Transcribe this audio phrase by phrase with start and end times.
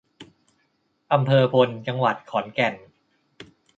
[1.13, 2.75] อำเภอพล จังหวัดขอนแก่น